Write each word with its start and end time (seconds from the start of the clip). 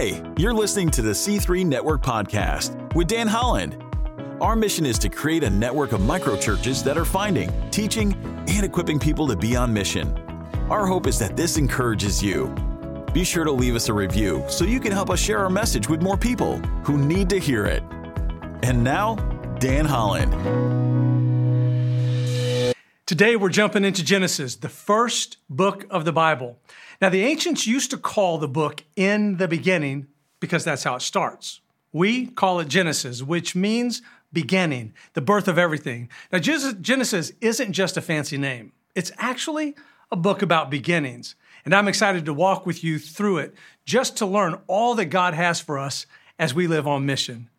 Hey, 0.00 0.22
you're 0.38 0.54
listening 0.54 0.90
to 0.92 1.02
the 1.02 1.10
C3 1.10 1.66
Network 1.66 2.00
Podcast 2.00 2.94
with 2.94 3.06
Dan 3.06 3.26
Holland. 3.26 3.84
Our 4.40 4.56
mission 4.56 4.86
is 4.86 4.98
to 5.00 5.10
create 5.10 5.44
a 5.44 5.50
network 5.50 5.92
of 5.92 6.00
microchurches 6.00 6.82
that 6.84 6.96
are 6.96 7.04
finding, 7.04 7.52
teaching, 7.70 8.14
and 8.48 8.64
equipping 8.64 8.98
people 8.98 9.28
to 9.28 9.36
be 9.36 9.56
on 9.56 9.74
mission. 9.74 10.16
Our 10.70 10.86
hope 10.86 11.06
is 11.06 11.18
that 11.18 11.36
this 11.36 11.58
encourages 11.58 12.22
you. 12.22 12.46
Be 13.12 13.24
sure 13.24 13.44
to 13.44 13.52
leave 13.52 13.76
us 13.76 13.90
a 13.90 13.92
review 13.92 14.42
so 14.48 14.64
you 14.64 14.80
can 14.80 14.90
help 14.90 15.10
us 15.10 15.20
share 15.20 15.40
our 15.40 15.50
message 15.50 15.86
with 15.86 16.00
more 16.00 16.16
people 16.16 16.56
who 16.82 16.96
need 16.96 17.28
to 17.28 17.38
hear 17.38 17.66
it. 17.66 17.82
And 18.62 18.82
now, 18.82 19.16
Dan 19.58 19.84
Holland. 19.84 20.89
Today 23.10 23.34
we're 23.34 23.48
jumping 23.48 23.84
into 23.84 24.04
Genesis, 24.04 24.54
the 24.54 24.68
first 24.68 25.38
book 25.50 25.84
of 25.90 26.04
the 26.04 26.12
Bible. 26.12 26.60
Now, 27.00 27.08
the 27.08 27.24
ancients 27.24 27.66
used 27.66 27.90
to 27.90 27.96
call 27.96 28.38
the 28.38 28.46
book 28.46 28.84
in 28.94 29.38
the 29.38 29.48
beginning 29.48 30.06
because 30.38 30.62
that's 30.62 30.84
how 30.84 30.94
it 30.94 31.02
starts. 31.02 31.60
We 31.92 32.28
call 32.28 32.60
it 32.60 32.68
Genesis, 32.68 33.20
which 33.20 33.56
means 33.56 34.00
beginning, 34.32 34.94
the 35.14 35.20
birth 35.20 35.48
of 35.48 35.58
everything. 35.58 36.08
Now, 36.30 36.38
Genesis 36.38 37.32
isn't 37.40 37.72
just 37.72 37.96
a 37.96 38.00
fancy 38.00 38.38
name, 38.38 38.70
it's 38.94 39.10
actually 39.18 39.74
a 40.12 40.16
book 40.16 40.40
about 40.40 40.70
beginnings. 40.70 41.34
And 41.64 41.74
I'm 41.74 41.88
excited 41.88 42.24
to 42.26 42.32
walk 42.32 42.64
with 42.64 42.84
you 42.84 43.00
through 43.00 43.38
it 43.38 43.54
just 43.84 44.16
to 44.18 44.24
learn 44.24 44.60
all 44.68 44.94
that 44.94 45.06
God 45.06 45.34
has 45.34 45.60
for 45.60 45.80
us 45.80 46.06
as 46.38 46.54
we 46.54 46.68
live 46.68 46.86
on 46.86 47.06
mission. 47.06 47.50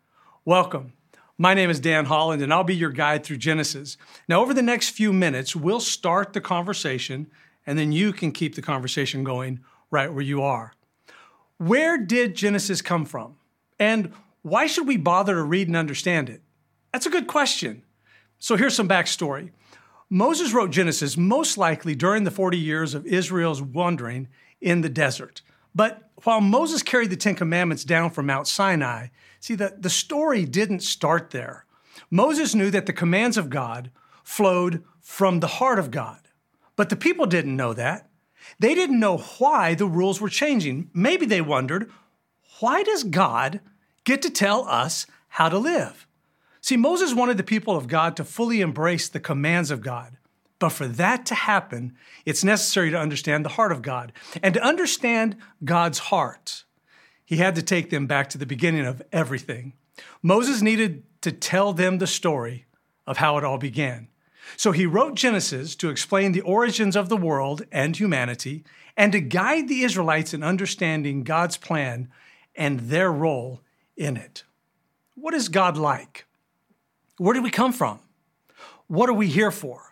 Welcome. 0.46 0.94
My 1.38 1.54
name 1.54 1.70
is 1.70 1.80
Dan 1.80 2.04
Holland, 2.04 2.42
and 2.42 2.52
I'll 2.52 2.64
be 2.64 2.76
your 2.76 2.90
guide 2.90 3.24
through 3.24 3.38
Genesis. 3.38 3.96
Now, 4.28 4.40
over 4.40 4.52
the 4.52 4.62
next 4.62 4.90
few 4.90 5.12
minutes, 5.12 5.56
we'll 5.56 5.80
start 5.80 6.32
the 6.32 6.40
conversation, 6.40 7.30
and 7.66 7.78
then 7.78 7.90
you 7.90 8.12
can 8.12 8.32
keep 8.32 8.54
the 8.54 8.62
conversation 8.62 9.24
going 9.24 9.60
right 9.90 10.12
where 10.12 10.22
you 10.22 10.42
are. 10.42 10.74
Where 11.58 11.96
did 11.96 12.34
Genesis 12.34 12.82
come 12.82 13.04
from? 13.04 13.36
And 13.78 14.12
why 14.42 14.66
should 14.66 14.86
we 14.86 14.96
bother 14.96 15.34
to 15.34 15.42
read 15.42 15.68
and 15.68 15.76
understand 15.76 16.28
it? 16.28 16.42
That's 16.92 17.06
a 17.06 17.10
good 17.10 17.26
question. 17.26 17.82
So 18.38 18.56
here's 18.56 18.76
some 18.76 18.88
backstory. 18.88 19.50
Moses 20.10 20.52
wrote 20.52 20.70
Genesis 20.70 21.16
most 21.16 21.56
likely 21.56 21.94
during 21.94 22.24
the 22.24 22.30
40 22.30 22.58
years 22.58 22.94
of 22.94 23.06
Israel's 23.06 23.62
wandering 23.62 24.28
in 24.60 24.82
the 24.82 24.90
desert. 24.90 25.40
But 25.74 26.10
while 26.24 26.40
Moses 26.40 26.82
carried 26.82 27.10
the 27.10 27.16
Ten 27.16 27.34
Commandments 27.34 27.84
down 27.84 28.10
from 28.10 28.26
Mount 28.26 28.46
Sinai, 28.46 29.08
see, 29.40 29.54
the, 29.54 29.74
the 29.78 29.90
story 29.90 30.44
didn't 30.44 30.80
start 30.80 31.30
there. 31.30 31.64
Moses 32.10 32.54
knew 32.54 32.70
that 32.70 32.86
the 32.86 32.92
commands 32.92 33.36
of 33.36 33.50
God 33.50 33.90
flowed 34.22 34.84
from 35.00 35.40
the 35.40 35.46
heart 35.46 35.78
of 35.78 35.90
God. 35.90 36.20
But 36.76 36.88
the 36.88 36.96
people 36.96 37.26
didn't 37.26 37.56
know 37.56 37.72
that. 37.74 38.08
They 38.58 38.74
didn't 38.74 39.00
know 39.00 39.18
why 39.38 39.74
the 39.74 39.86
rules 39.86 40.20
were 40.20 40.28
changing. 40.28 40.90
Maybe 40.92 41.26
they 41.26 41.40
wondered, 41.40 41.90
why 42.60 42.82
does 42.82 43.04
God 43.04 43.60
get 44.04 44.22
to 44.22 44.30
tell 44.30 44.66
us 44.68 45.06
how 45.28 45.48
to 45.48 45.58
live? 45.58 46.06
See, 46.60 46.76
Moses 46.76 47.14
wanted 47.14 47.36
the 47.36 47.44
people 47.44 47.76
of 47.76 47.88
God 47.88 48.16
to 48.16 48.24
fully 48.24 48.60
embrace 48.60 49.08
the 49.08 49.20
commands 49.20 49.70
of 49.70 49.80
God. 49.80 50.16
But 50.62 50.70
for 50.70 50.86
that 50.86 51.26
to 51.26 51.34
happen, 51.34 51.96
it's 52.24 52.44
necessary 52.44 52.92
to 52.92 52.96
understand 52.96 53.44
the 53.44 53.48
heart 53.48 53.72
of 53.72 53.82
God. 53.82 54.12
And 54.44 54.54
to 54.54 54.62
understand 54.62 55.36
God's 55.64 55.98
heart, 55.98 56.62
he 57.24 57.38
had 57.38 57.56
to 57.56 57.64
take 57.64 57.90
them 57.90 58.06
back 58.06 58.30
to 58.30 58.38
the 58.38 58.46
beginning 58.46 58.86
of 58.86 59.02
everything. 59.10 59.72
Moses 60.22 60.62
needed 60.62 61.02
to 61.22 61.32
tell 61.32 61.72
them 61.72 61.98
the 61.98 62.06
story 62.06 62.66
of 63.08 63.16
how 63.16 63.38
it 63.38 63.44
all 63.44 63.58
began. 63.58 64.06
So 64.56 64.70
he 64.70 64.86
wrote 64.86 65.16
Genesis 65.16 65.74
to 65.74 65.90
explain 65.90 66.30
the 66.30 66.42
origins 66.42 66.94
of 66.94 67.08
the 67.08 67.16
world 67.16 67.62
and 67.72 67.96
humanity 67.96 68.62
and 68.96 69.10
to 69.10 69.20
guide 69.20 69.66
the 69.66 69.82
Israelites 69.82 70.32
in 70.32 70.44
understanding 70.44 71.24
God's 71.24 71.56
plan 71.56 72.08
and 72.54 72.78
their 72.78 73.10
role 73.10 73.62
in 73.96 74.16
it. 74.16 74.44
What 75.16 75.34
is 75.34 75.48
God 75.48 75.76
like? 75.76 76.24
Where 77.18 77.34
did 77.34 77.42
we 77.42 77.50
come 77.50 77.72
from? 77.72 77.98
What 78.86 79.08
are 79.08 79.12
we 79.12 79.26
here 79.26 79.50
for? 79.50 79.91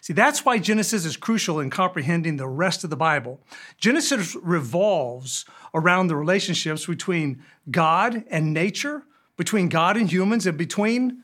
See, 0.00 0.12
that's 0.12 0.44
why 0.44 0.58
Genesis 0.58 1.04
is 1.04 1.16
crucial 1.16 1.60
in 1.60 1.70
comprehending 1.70 2.36
the 2.36 2.48
rest 2.48 2.84
of 2.84 2.90
the 2.90 2.96
Bible. 2.96 3.40
Genesis 3.78 4.36
revolves 4.42 5.44
around 5.74 6.06
the 6.06 6.16
relationships 6.16 6.86
between 6.86 7.42
God 7.70 8.24
and 8.30 8.52
nature, 8.52 9.04
between 9.36 9.68
God 9.68 9.96
and 9.96 10.10
humans, 10.10 10.46
and 10.46 10.56
between 10.56 11.22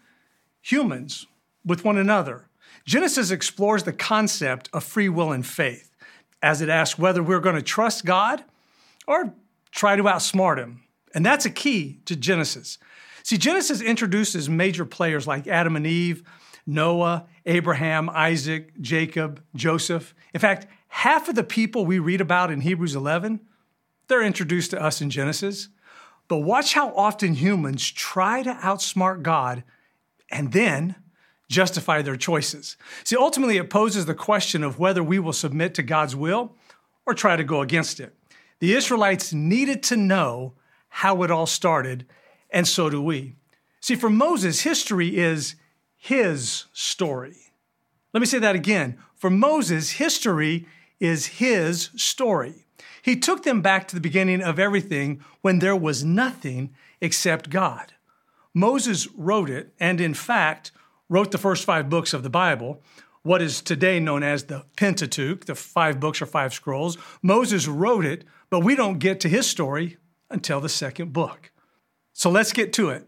humans 0.60 1.26
with 1.64 1.84
one 1.84 1.98
another. 1.98 2.48
Genesis 2.84 3.30
explores 3.30 3.84
the 3.84 3.92
concept 3.92 4.68
of 4.72 4.84
free 4.84 5.08
will 5.08 5.32
and 5.32 5.46
faith 5.46 5.90
as 6.42 6.60
it 6.60 6.68
asks 6.68 6.98
whether 6.98 7.22
we're 7.22 7.40
going 7.40 7.56
to 7.56 7.62
trust 7.62 8.04
God 8.04 8.44
or 9.06 9.32
try 9.70 9.96
to 9.96 10.02
outsmart 10.02 10.58
him. 10.58 10.82
And 11.14 11.24
that's 11.24 11.46
a 11.46 11.50
key 11.50 12.00
to 12.04 12.16
Genesis. 12.16 12.78
See, 13.24 13.38
Genesis 13.38 13.80
introduces 13.80 14.50
major 14.50 14.84
players 14.84 15.26
like 15.26 15.46
Adam 15.46 15.76
and 15.76 15.86
Eve, 15.86 16.22
Noah, 16.66 17.26
Abraham, 17.46 18.10
Isaac, 18.10 18.78
Jacob, 18.82 19.42
Joseph. 19.56 20.14
In 20.34 20.40
fact, 20.40 20.66
half 20.88 21.30
of 21.30 21.34
the 21.34 21.42
people 21.42 21.86
we 21.86 21.98
read 21.98 22.20
about 22.20 22.50
in 22.50 22.60
Hebrews 22.60 22.94
11, 22.94 23.40
they're 24.08 24.22
introduced 24.22 24.72
to 24.72 24.82
us 24.82 25.00
in 25.00 25.08
Genesis. 25.08 25.70
But 26.28 26.38
watch 26.38 26.74
how 26.74 26.94
often 26.94 27.32
humans 27.32 27.90
try 27.90 28.42
to 28.42 28.52
outsmart 28.52 29.22
God 29.22 29.64
and 30.30 30.52
then 30.52 30.94
justify 31.48 32.02
their 32.02 32.16
choices. 32.16 32.76
See, 33.04 33.16
ultimately, 33.16 33.56
it 33.56 33.70
poses 33.70 34.04
the 34.04 34.14
question 34.14 34.62
of 34.62 34.78
whether 34.78 35.02
we 35.02 35.18
will 35.18 35.32
submit 35.32 35.72
to 35.74 35.82
God's 35.82 36.14
will 36.14 36.56
or 37.06 37.14
try 37.14 37.36
to 37.36 37.44
go 37.44 37.62
against 37.62 38.00
it. 38.00 38.14
The 38.58 38.74
Israelites 38.74 39.32
needed 39.32 39.82
to 39.84 39.96
know 39.96 40.54
how 40.88 41.22
it 41.22 41.30
all 41.30 41.46
started 41.46 42.04
and 42.54 42.66
so 42.68 42.88
do 42.88 43.02
we. 43.02 43.34
See, 43.80 43.96
for 43.96 44.08
Moses, 44.08 44.62
history 44.62 45.18
is 45.18 45.56
his 45.96 46.64
story. 46.72 47.36
Let 48.14 48.20
me 48.20 48.26
say 48.26 48.38
that 48.38 48.54
again. 48.54 48.96
For 49.16 49.28
Moses, 49.28 49.90
history 49.90 50.66
is 51.00 51.26
his 51.26 51.90
story. 51.96 52.64
He 53.02 53.16
took 53.16 53.42
them 53.42 53.60
back 53.60 53.88
to 53.88 53.94
the 53.94 54.00
beginning 54.00 54.40
of 54.40 54.58
everything 54.58 55.22
when 55.42 55.58
there 55.58 55.76
was 55.76 56.04
nothing 56.04 56.72
except 57.00 57.50
God. 57.50 57.92
Moses 58.54 59.08
wrote 59.16 59.50
it, 59.50 59.74
and 59.80 60.00
in 60.00 60.14
fact, 60.14 60.70
wrote 61.08 61.32
the 61.32 61.38
first 61.38 61.64
five 61.64 61.90
books 61.90 62.14
of 62.14 62.22
the 62.22 62.30
Bible, 62.30 62.82
what 63.22 63.42
is 63.42 63.60
today 63.60 63.98
known 63.98 64.22
as 64.22 64.44
the 64.44 64.64
Pentateuch, 64.76 65.46
the 65.46 65.56
five 65.56 65.98
books 65.98 66.22
or 66.22 66.26
five 66.26 66.54
scrolls. 66.54 66.96
Moses 67.20 67.66
wrote 67.66 68.04
it, 68.04 68.24
but 68.48 68.60
we 68.60 68.76
don't 68.76 69.00
get 69.00 69.18
to 69.20 69.28
his 69.28 69.50
story 69.50 69.96
until 70.30 70.60
the 70.60 70.68
second 70.68 71.12
book. 71.12 71.50
So 72.14 72.30
let's 72.30 72.52
get 72.52 72.72
to 72.74 72.88
it. 72.90 73.06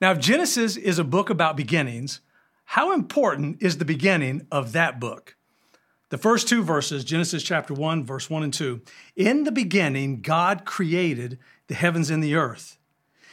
Now, 0.00 0.12
if 0.12 0.18
Genesis 0.18 0.76
is 0.76 0.98
a 0.98 1.04
book 1.04 1.30
about 1.30 1.56
beginnings, 1.56 2.20
how 2.66 2.92
important 2.92 3.62
is 3.62 3.78
the 3.78 3.84
beginning 3.84 4.46
of 4.52 4.72
that 4.72 5.00
book? 5.00 5.34
The 6.10 6.18
first 6.18 6.46
two 6.46 6.62
verses, 6.62 7.04
Genesis 7.04 7.42
chapter 7.42 7.74
1, 7.74 8.04
verse 8.04 8.28
1 8.28 8.42
and 8.42 8.52
2. 8.52 8.82
In 9.16 9.44
the 9.44 9.50
beginning, 9.50 10.20
God 10.20 10.64
created 10.64 11.38
the 11.66 11.74
heavens 11.74 12.10
and 12.10 12.22
the 12.22 12.34
earth. 12.34 12.78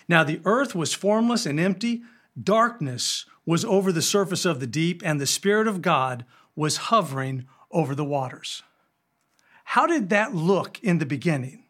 Now, 0.07 0.23
the 0.23 0.41
earth 0.45 0.73
was 0.73 0.93
formless 0.93 1.45
and 1.45 1.59
empty, 1.59 2.01
darkness 2.41 3.25
was 3.45 3.65
over 3.65 3.91
the 3.91 4.01
surface 4.01 4.45
of 4.45 4.59
the 4.59 4.67
deep, 4.67 5.01
and 5.05 5.19
the 5.19 5.27
Spirit 5.27 5.67
of 5.67 5.81
God 5.81 6.25
was 6.55 6.77
hovering 6.77 7.45
over 7.69 7.93
the 7.93 8.05
waters. 8.05 8.63
How 9.65 9.85
did 9.85 10.09
that 10.09 10.33
look 10.33 10.81
in 10.81 10.99
the 10.99 11.05
beginning? 11.05 11.65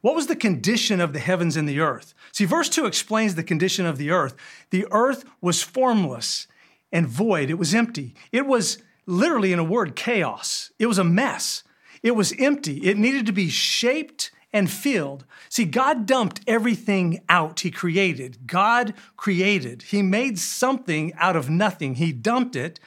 What 0.00 0.14
was 0.14 0.26
the 0.26 0.36
condition 0.36 1.00
of 1.00 1.12
the 1.12 1.18
heavens 1.18 1.56
and 1.56 1.68
the 1.68 1.80
earth? 1.80 2.14
See, 2.32 2.44
verse 2.44 2.68
2 2.68 2.86
explains 2.86 3.34
the 3.34 3.42
condition 3.42 3.86
of 3.86 3.98
the 3.98 4.10
earth. 4.10 4.34
The 4.70 4.86
earth 4.90 5.24
was 5.40 5.62
formless 5.62 6.46
and 6.92 7.06
void, 7.06 7.50
it 7.50 7.58
was 7.58 7.74
empty. 7.74 8.14
It 8.32 8.46
was 8.46 8.78
literally, 9.06 9.52
in 9.52 9.58
a 9.58 9.64
word, 9.64 9.96
chaos. 9.96 10.70
It 10.78 10.86
was 10.86 10.98
a 10.98 11.04
mess. 11.04 11.62
It 12.02 12.12
was 12.12 12.32
empty. 12.38 12.78
It 12.78 12.96
needed 12.96 13.26
to 13.26 13.32
be 13.32 13.48
shaped 13.48 14.30
and 14.52 14.70
filled. 14.70 15.24
See, 15.48 15.64
God 15.64 16.06
dumped 16.06 16.40
everything 16.46 17.20
out 17.28 17.60
He 17.60 17.70
created. 17.70 18.46
God 18.46 18.94
created. 19.16 19.82
He 19.82 20.02
made 20.02 20.38
something 20.38 21.12
out 21.14 21.36
of 21.36 21.48
nothing. 21.50 21.96
He 21.96 22.12
dumped 22.12 22.56
it, 22.56 22.80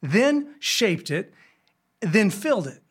then 0.00 0.54
shaped 0.58 1.10
it, 1.10 1.34
then 2.00 2.30
filled 2.30 2.66
it. 2.66 2.82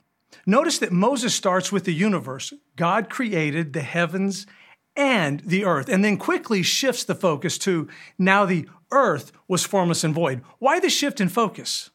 Notice 0.46 0.80
that 0.80 0.92
Moses 0.92 1.34
starts 1.34 1.72
with 1.72 1.84
the 1.86 1.94
universe. 1.94 2.54
God 2.82 3.12
created 3.12 3.74
the 3.74 3.84
heavens 3.84 4.48
and 4.96 5.40
the 5.42 5.66
earth, 5.66 5.88
and 5.88 6.04
then 6.04 6.18
quickly 6.18 6.64
shifts 6.64 7.04
the 7.04 7.14
focus 7.14 7.60
to 7.60 7.88
now 8.18 8.44
the 8.44 8.68
earth 8.92 9.32
was 9.48 9.64
formless 9.64 10.04
and 10.04 10.16
void. 10.16 10.42
Why 10.58 10.80
the 10.80 10.90
shift 10.90 11.22
in 11.22 11.30
focus? 11.30 11.92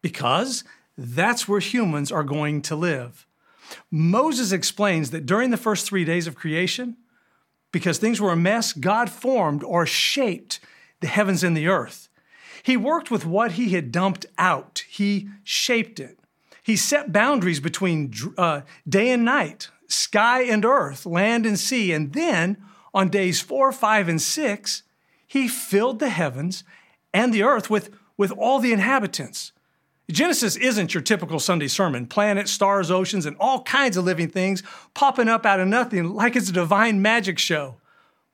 Because 0.00 0.64
that's 0.96 1.46
where 1.46 1.60
humans 1.60 2.10
are 2.10 2.24
going 2.24 2.62
to 2.62 2.74
live. 2.74 3.26
Moses 3.90 4.52
explains 4.52 5.10
that 5.10 5.26
during 5.26 5.50
the 5.50 5.58
first 5.58 5.86
three 5.86 6.06
days 6.06 6.26
of 6.26 6.34
creation, 6.34 6.96
because 7.70 7.98
things 7.98 8.18
were 8.18 8.32
a 8.32 8.34
mess, 8.36 8.72
God 8.72 9.10
formed 9.10 9.62
or 9.62 9.84
shaped 9.84 10.60
the 11.00 11.08
heavens 11.08 11.44
and 11.44 11.54
the 11.54 11.68
earth. 11.68 12.08
He 12.62 12.78
worked 12.78 13.10
with 13.10 13.26
what 13.26 13.52
he 13.52 13.74
had 13.74 13.92
dumped 13.92 14.24
out, 14.38 14.82
he 14.88 15.28
shaped 15.44 16.00
it. 16.00 16.18
He 16.62 16.76
set 16.76 17.12
boundaries 17.12 17.60
between 17.60 18.12
uh, 18.38 18.62
day 18.88 19.10
and 19.10 19.24
night, 19.24 19.70
sky 19.88 20.42
and 20.42 20.64
earth, 20.64 21.04
land 21.04 21.44
and 21.44 21.58
sea. 21.58 21.92
And 21.92 22.12
then 22.12 22.56
on 22.94 23.08
days 23.08 23.40
four, 23.40 23.72
five, 23.72 24.08
and 24.08 24.22
six, 24.22 24.82
he 25.26 25.48
filled 25.48 25.98
the 25.98 26.10
heavens 26.10 26.62
and 27.12 27.32
the 27.32 27.42
earth 27.42 27.68
with, 27.68 27.90
with 28.16 28.30
all 28.32 28.58
the 28.58 28.72
inhabitants. 28.72 29.52
Genesis 30.10 30.56
isn't 30.56 30.94
your 30.94 31.02
typical 31.02 31.40
Sunday 31.40 31.68
sermon 31.68 32.06
planets, 32.06 32.50
stars, 32.50 32.90
oceans, 32.90 33.24
and 33.24 33.36
all 33.40 33.62
kinds 33.62 33.96
of 33.96 34.04
living 34.04 34.28
things 34.28 34.62
popping 34.94 35.28
up 35.28 35.46
out 35.46 35.60
of 35.60 35.68
nothing 35.68 36.12
like 36.14 36.36
it's 36.36 36.50
a 36.50 36.52
divine 36.52 37.00
magic 37.00 37.38
show. 37.38 37.76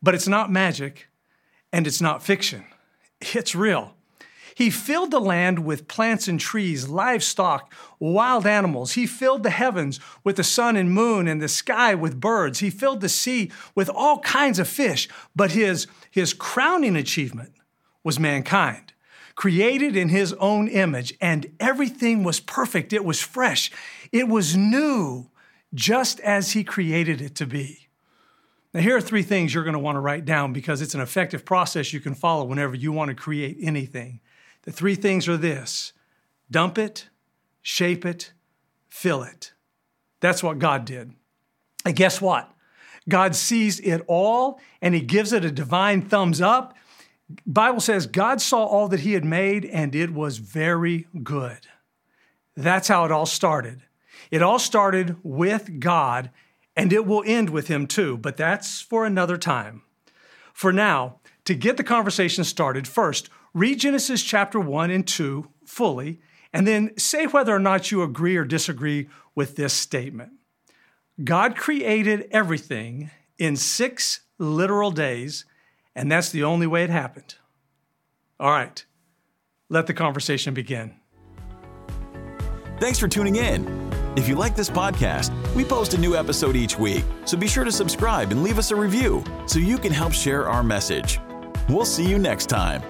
But 0.03 0.15
it's 0.15 0.29
not 0.29 0.51
magic 0.51 1.09
and 1.73 1.87
it's 1.87 2.01
not 2.01 2.23
fiction, 2.23 2.65
it's 3.21 3.55
real. 3.55 3.95
He 4.59 4.71
filled 4.71 5.13
the 5.13 5.21
land 5.21 5.61
with 5.61 5.87
plants 5.87 6.27
and 6.27 6.41
trees, 6.41 6.89
livestock, 6.89 7.73
wild 8.01 8.45
animals. 8.45 8.95
He 8.95 9.07
filled 9.07 9.45
the 9.45 9.51
heavens 9.51 10.01
with 10.25 10.35
the 10.35 10.43
sun 10.43 10.75
and 10.75 10.93
moon 10.93 11.29
and 11.29 11.41
the 11.41 11.47
sky 11.47 11.95
with 11.95 12.21
birds. 12.21 12.59
He 12.59 12.69
filled 12.69 13.01
the 13.01 13.09
sea 13.09 13.53
with 13.77 13.89
all 13.89 14.19
kinds 14.19 14.59
of 14.59 14.67
fish. 14.67 15.09
But 15.37 15.53
his, 15.53 15.87
his 16.11 16.35
crowning 16.35 16.97
achievement 16.97 17.53
was 18.03 18.19
mankind, 18.19 18.93
created 19.37 19.97
in 19.97 20.09
his 20.09 20.33
own 20.41 20.67
image, 20.67 21.15
and 21.21 21.53
everything 21.61 22.25
was 22.25 22.41
perfect. 22.41 22.93
It 22.93 23.05
was 23.05 23.21
fresh. 23.21 23.71
It 24.11 24.27
was 24.27 24.57
new, 24.57 25.31
just 25.73 26.19
as 26.19 26.51
he 26.51 26.65
created 26.65 27.21
it 27.21 27.37
to 27.37 27.47
be. 27.47 27.87
Now, 28.75 28.81
here 28.81 28.97
are 28.97 29.01
three 29.01 29.23
things 29.23 29.55
you're 29.55 29.63
going 29.63 29.75
to 29.75 29.79
want 29.79 29.95
to 29.95 30.01
write 30.01 30.25
down 30.25 30.53
because 30.53 30.83
it's 30.83 30.97
an 30.97 31.01
effective 31.01 31.45
process 31.45 31.93
you 31.93 32.01
can 32.01 32.17
follow 32.17 32.43
whenever 32.43 32.75
you 32.75 32.91
want 32.91 33.11
to 33.11 33.15
create 33.15 33.57
anything. 33.63 34.19
The 34.69 34.75
three 34.75 34.97
things 34.97 35.27
are 35.29 35.39
this 35.39 35.95
dump 36.51 36.77
it, 36.77 37.09
shape 37.63 38.05
it, 38.05 38.35
fill 38.91 39.23
it. 39.23 39.55
That's 40.21 40.43
what 40.43 40.59
God 40.59 40.85
did. 40.85 41.15
And 41.87 41.97
guess 41.97 42.21
what? 42.21 42.53
God 43.09 43.35
sees 43.35 43.81
it 43.81 44.03
all 44.09 44.61
and 44.83 44.95
he 44.95 45.01
gives 45.01 45.33
it 45.33 45.43
a 45.43 45.51
divine 45.51 46.03
thumbs 46.03 46.43
up. 46.43 46.77
Bible 47.47 47.81
says 47.81 48.07
God 48.07 48.43
saw 48.43 48.63
all 48.63 48.89
that 48.89 49.01
he 49.01 49.15
had 49.15 49.25
made 49.25 49.65
and 49.65 49.95
it 49.95 50.13
was 50.13 50.37
very 50.37 51.07
good. 51.23 51.61
That's 52.55 52.89
how 52.89 53.07
it 53.07 53.11
all 53.11 53.25
started. 53.25 53.85
It 54.31 54.43
all 54.43 54.59
started 54.59 55.17
with 55.23 55.81
God 55.81 56.31
and 56.77 56.93
it 56.93 57.07
will 57.07 57.25
end 57.25 57.49
with 57.49 57.69
him 57.69 57.87
too, 57.87 58.19
but 58.19 58.37
that's 58.37 58.83
for 58.83 59.07
another 59.07 59.39
time. 59.39 59.81
For 60.53 60.75
now, 60.75 61.21
to 61.47 61.55
get 61.55 61.79
the 61.79 61.85
conversation 61.85 62.45
started, 62.45 62.87
first, 62.87 63.31
read 63.55 63.81
Genesis 63.81 64.23
chapter 64.23 64.61
1 64.61 64.91
and 64.91 65.07
2 65.07 65.49
fully, 65.65 66.21
and 66.53 66.67
then 66.67 66.97
say 66.97 67.27
whether 67.27 67.55
or 67.55 67.59
not 67.59 67.91
you 67.91 68.03
agree 68.03 68.37
or 68.37 68.45
disagree 68.45 69.09
with 69.35 69.57
this 69.57 69.73
statement. 69.73 70.33
God 71.23 71.57
created 71.57 72.29
everything 72.31 73.11
in 73.39 73.57
six 73.57 74.21
literal 74.39 74.91
days, 74.91 75.45
and 75.95 76.11
that's 76.11 76.31
the 76.31 76.45
only 76.45 76.67
way 76.67 76.85
it 76.85 76.91
happened. 76.91 77.35
All 78.41 78.51
right, 78.51 78.85
let 79.69 79.87
the 79.87 79.95
conversation 79.95 80.55
begin. 80.55 80.95
Thanks 82.81 82.99
for 82.99 83.09
tuning 83.09 83.37
in. 83.37 83.89
If 84.17 84.29
you 84.29 84.37
like 84.37 84.57
this 84.57 84.71
podcast, 84.71 85.33
we 85.55 85.65
post 85.65 85.95
a 85.95 85.99
new 85.99 86.17
episode 86.17 86.57
each 86.57 86.79
week, 86.79 87.05
so 87.25 87.37
be 87.37 87.49
sure 87.49 87.65
to 87.65 87.73
subscribe 87.73 88.31
and 88.33 88.43
leave 88.43 88.59
us 88.59 88.71
a 88.71 88.77
review 88.77 89.25
so 89.47 89.59
you 89.59 89.79
can 89.79 89.93
help 89.93 90.13
share 90.13 90.49
our 90.49 90.63
message. 90.63 91.21
We'll 91.69 91.85
see 91.85 92.09
you 92.09 92.19
next 92.19 92.47
time. 92.47 92.83